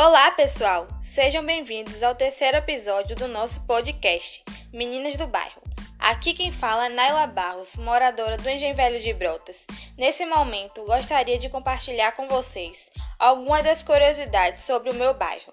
Olá, 0.00 0.30
pessoal! 0.30 0.86
Sejam 1.02 1.44
bem-vindos 1.44 2.04
ao 2.04 2.14
terceiro 2.14 2.56
episódio 2.56 3.16
do 3.16 3.26
nosso 3.26 3.66
podcast 3.66 4.44
Meninas 4.72 5.16
do 5.16 5.26
Bairro. 5.26 5.60
Aqui 5.98 6.34
quem 6.34 6.52
fala 6.52 6.86
é 6.86 6.88
Naila 6.88 7.26
Barros, 7.26 7.74
moradora 7.74 8.36
do 8.36 8.48
Engenho 8.48 8.76
Velho 8.76 9.00
de 9.00 9.12
Brotas. 9.12 9.66
Nesse 9.96 10.24
momento, 10.24 10.84
gostaria 10.84 11.36
de 11.36 11.48
compartilhar 11.48 12.12
com 12.12 12.28
vocês 12.28 12.92
algumas 13.18 13.64
das 13.64 13.82
curiosidades 13.82 14.62
sobre 14.62 14.90
o 14.90 14.94
meu 14.94 15.14
bairro. 15.14 15.52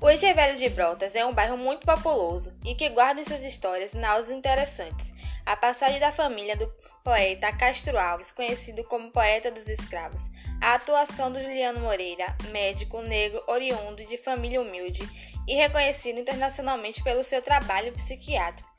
O 0.00 0.08
Engenho 0.08 0.34
Velho 0.34 0.56
de 0.56 0.70
Brotas 0.70 1.14
é 1.14 1.22
um 1.22 1.34
bairro 1.34 1.58
muito 1.58 1.84
populoso 1.84 2.58
e 2.64 2.74
que 2.74 2.88
guarda 2.88 3.20
em 3.20 3.24
suas 3.26 3.44
histórias 3.44 3.92
naus 3.92 4.30
interessantes. 4.30 5.11
A 5.44 5.56
passagem 5.56 5.98
da 5.98 6.12
família 6.12 6.56
do 6.56 6.72
poeta 7.02 7.52
Castro 7.52 7.98
Alves, 7.98 8.30
conhecido 8.30 8.84
como 8.84 9.10
poeta 9.10 9.50
dos 9.50 9.68
escravos, 9.68 10.22
a 10.60 10.74
atuação 10.74 11.32
do 11.32 11.40
Juliano 11.40 11.80
Moreira, 11.80 12.36
médico 12.52 13.02
negro 13.02 13.42
oriundo 13.48 14.04
de 14.04 14.16
família 14.16 14.60
humilde 14.60 15.02
e 15.48 15.54
reconhecido 15.56 16.20
internacionalmente 16.20 17.02
pelo 17.02 17.24
seu 17.24 17.42
trabalho 17.42 17.92
psiquiátrico, 17.92 18.70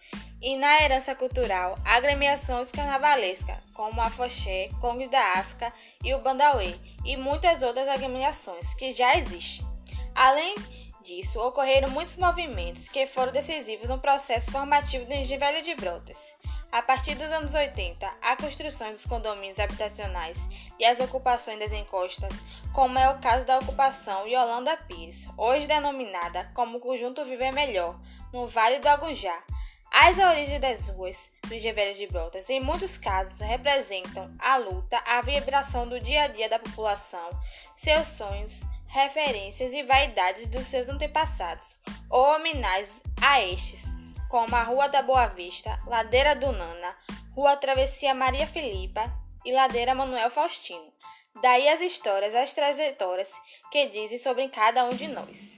e 0.42 0.56
na 0.56 0.82
herança 0.82 1.14
cultural, 1.14 1.78
agremiações 1.84 2.72
carnavalescas, 2.72 3.58
como 3.74 4.00
a 4.02 4.10
Foché, 4.10 4.70
Congos 4.80 5.10
da 5.10 5.34
África 5.34 5.72
e 6.02 6.14
o 6.14 6.20
Bandauê, 6.20 6.76
e 7.04 7.18
muitas 7.18 7.62
outras 7.62 7.90
agremiações 7.90 8.74
que 8.74 8.92
já 8.92 9.18
existem. 9.18 9.68
Além 10.16 10.56
disso, 11.02 11.42
ocorreram 11.42 11.90
muitos 11.90 12.18
movimentos 12.18 12.88
que 12.88 13.06
foram 13.06 13.34
decisivos 13.34 13.90
no 13.90 14.00
processo 14.00 14.50
formativo 14.50 15.06
do 15.06 15.14
Engenho 15.14 15.40
Velho 15.40 15.62
de 15.62 15.76
Brotas. 15.76 16.36
A 16.74 16.82
partir 16.82 17.14
dos 17.14 17.32
anos 17.32 17.54
80, 17.54 18.12
a 18.20 18.36
construção 18.36 18.92
dos 18.92 19.06
condomínios 19.06 19.60
habitacionais 19.60 20.40
e 20.80 20.84
as 20.84 21.00
ocupações 21.00 21.60
das 21.60 21.72
encostas, 21.72 22.34
como 22.74 22.98
é 22.98 23.08
o 23.12 23.20
caso 23.20 23.46
da 23.46 23.60
ocupação 23.60 24.28
Yolanda 24.28 24.76
Pires, 24.76 25.30
hoje 25.38 25.68
denominada 25.68 26.50
como 26.56 26.80
Conjunto 26.80 27.24
Viver 27.26 27.54
Melhor, 27.54 27.96
no 28.34 28.48
Vale 28.48 28.80
do 28.80 28.88
Agunjá. 28.88 29.44
As 29.92 30.18
origens 30.18 30.60
das 30.60 30.90
ruas 30.90 31.30
do 31.48 31.60
Gevelho 31.60 31.94
de 31.94 32.08
Brotas, 32.08 32.50
em 32.50 32.60
muitos 32.60 32.98
casos, 32.98 33.40
representam 33.40 34.36
a 34.40 34.58
luta, 34.58 35.00
a 35.06 35.22
vibração 35.22 35.88
do 35.88 36.00
dia 36.00 36.24
a 36.24 36.28
dia 36.28 36.50
da 36.50 36.58
população, 36.58 37.30
seus 37.76 38.08
sonhos, 38.08 38.62
referências 38.88 39.74
e 39.74 39.84
vaidades 39.84 40.48
dos 40.48 40.66
seus 40.66 40.90
antepassados, 40.90 41.78
ou 42.10 42.34
homenagens 42.34 43.04
a 43.22 43.40
estes 43.44 43.94
como 44.34 44.56
a 44.56 44.64
Rua 44.64 44.90
da 44.90 45.04
Boa 45.04 45.28
Vista, 45.28 45.80
Ladeira 45.86 46.36
do 46.36 46.52
Nana, 46.52 46.98
Rua 47.36 47.56
Travessia 47.56 48.16
Maria 48.16 48.48
Filipa 48.48 49.14
e 49.46 49.54
Ladeira 49.54 49.94
Manuel 49.94 50.32
Faustino. 50.32 50.92
Daí 51.40 51.70
as 51.70 51.82
histórias, 51.82 52.34
as 52.34 52.52
trajetórias 52.52 53.32
que 53.72 53.86
dizem 53.90 54.18
sobre 54.18 54.48
cada 54.50 54.86
um 54.86 54.90
de 54.90 55.08
nós. 55.08 55.56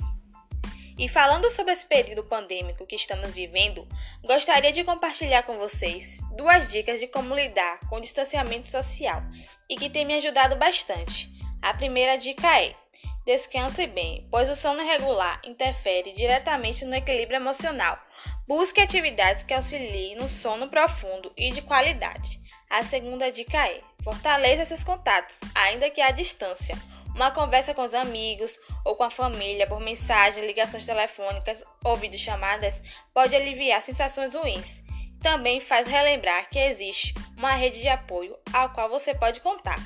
E 0.98 1.08
falando 1.08 1.50
sobre 1.52 1.72
esse 1.72 1.86
período 1.86 2.26
pandêmico 2.26 2.86
que 2.86 2.98
estamos 2.98 3.32
vivendo, 3.32 3.88
gostaria 4.26 4.74
de 4.74 4.84
compartilhar 4.84 5.44
com 5.44 5.58
vocês 5.58 6.20
duas 6.36 6.70
dicas 6.70 7.00
de 7.00 7.08
como 7.08 7.34
lidar 7.34 7.80
com 7.88 7.96
o 7.96 8.02
distanciamento 8.02 8.68
social 8.68 9.24
e 9.70 9.78
que 9.78 9.90
tem 9.90 10.04
me 10.04 10.16
ajudado 10.16 10.58
bastante. 10.58 11.30
A 11.62 11.74
primeira 11.74 12.18
dica 12.18 12.62
é: 12.62 12.76
descanse 13.26 13.88
bem, 13.88 14.28
pois 14.30 14.50
o 14.50 14.56
sono 14.56 14.82
irregular 14.82 15.40
interfere 15.46 16.12
diretamente 16.12 16.84
no 16.84 16.94
equilíbrio 16.94 17.38
emocional, 17.38 17.98
Busque 18.48 18.80
atividades 18.80 19.44
que 19.44 19.56
auxiliem 19.56 20.16
no 20.16 20.30
sono 20.30 20.68
profundo 20.68 21.34
e 21.36 21.52
de 21.52 21.64
qualidade. 21.64 22.40
A 22.70 22.84
segunda 22.84 23.32
dica 23.32 23.68
é: 23.68 23.82
fortaleça 24.04 24.66
seus 24.66 24.84
contatos, 24.84 25.36
ainda 25.56 25.90
que 25.90 26.00
à 26.00 26.12
distância. 26.12 26.78
Uma 27.16 27.32
conversa 27.32 27.74
com 27.74 27.82
os 27.82 27.96
amigos 27.96 28.60
ou 28.84 28.96
com 28.96 29.04
a 29.04 29.10
família 29.10 29.66
por 29.66 29.80
mensagem, 29.80 30.46
ligações 30.46 30.86
telefônicas 30.86 31.64
ou 31.84 31.96
videochamadas 31.96 32.84
pode 33.12 33.36
aliviar 33.36 33.82
sensações 33.82 34.36
ruins. 34.36 34.84
Também 35.22 35.60
faz 35.60 35.88
relembrar 35.88 36.48
que 36.50 36.60
existe 36.60 37.16
uma 37.36 37.54
rede 37.54 37.82
de 37.82 37.88
apoio 37.88 38.38
ao 38.54 38.70
qual 38.70 38.90
você 38.90 39.16
pode 39.16 39.40
contar. 39.40 39.80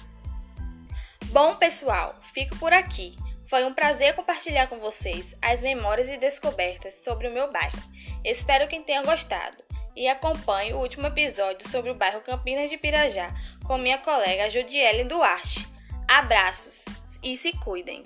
Bom, 1.28 1.56
pessoal, 1.56 2.14
fico 2.34 2.58
por 2.58 2.74
aqui. 2.74 3.16
Foi 3.50 3.66
um 3.66 3.74
prazer 3.74 4.14
compartilhar 4.14 4.68
com 4.68 4.78
vocês 4.78 5.36
as 5.42 5.60
memórias 5.60 6.08
e 6.08 6.18
descobertas 6.18 7.02
sobre 7.04 7.28
o 7.28 7.32
meu 7.32 7.52
bairro. 7.52 7.82
Espero 8.24 8.68
que 8.68 8.80
tenham 8.80 9.04
gostado 9.04 9.58
e 9.96 10.08
acompanhe 10.08 10.72
o 10.72 10.78
último 10.78 11.08
episódio 11.08 11.68
sobre 11.68 11.90
o 11.90 11.96
bairro 11.96 12.22
Campinas 12.22 12.70
de 12.70 12.78
Pirajá 12.78 13.34
com 13.66 13.78
minha 13.78 13.98
colega 13.98 14.52
Judiele 14.52 15.04
Duarte. 15.04 15.68
Abraços 16.08 16.86
e 17.24 17.36
se 17.36 17.52
cuidem! 17.54 18.04